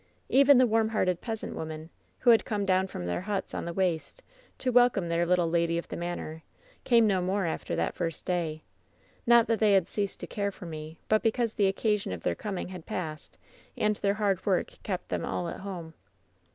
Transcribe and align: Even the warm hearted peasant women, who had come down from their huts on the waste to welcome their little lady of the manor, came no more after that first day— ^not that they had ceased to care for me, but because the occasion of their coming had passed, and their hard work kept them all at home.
Even 0.29 0.57
the 0.57 0.65
warm 0.65 0.89
hearted 0.89 1.21
peasant 1.21 1.53
women, 1.53 1.91
who 2.21 2.31
had 2.31 2.43
come 2.43 2.65
down 2.65 2.87
from 2.87 3.05
their 3.05 3.21
huts 3.21 3.53
on 3.53 3.65
the 3.65 3.71
waste 3.73 4.23
to 4.57 4.71
welcome 4.71 5.09
their 5.09 5.27
little 5.27 5.47
lady 5.47 5.77
of 5.77 5.89
the 5.89 5.95
manor, 5.95 6.41
came 6.83 7.05
no 7.05 7.21
more 7.21 7.45
after 7.45 7.75
that 7.75 7.93
first 7.93 8.25
day— 8.25 8.63
^not 9.29 9.45
that 9.45 9.59
they 9.59 9.73
had 9.73 9.87
ceased 9.87 10.19
to 10.19 10.25
care 10.25 10.49
for 10.51 10.65
me, 10.65 10.97
but 11.07 11.21
because 11.21 11.53
the 11.53 11.67
occasion 11.67 12.11
of 12.11 12.23
their 12.23 12.33
coming 12.33 12.69
had 12.69 12.87
passed, 12.87 13.37
and 13.77 13.97
their 13.97 14.15
hard 14.15 14.43
work 14.43 14.73
kept 14.81 15.09
them 15.09 15.23
all 15.23 15.47
at 15.49 15.59
home. 15.59 15.93